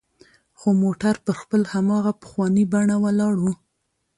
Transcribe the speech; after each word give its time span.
خو 0.59 0.69
موټر 0.83 1.15
پر 1.25 1.33
خپل 1.41 1.61
هماغه 1.73 2.11
پخواني 2.21 2.63
بڼه 2.73 2.95
ولاړ 3.03 3.33
و. 3.39 3.45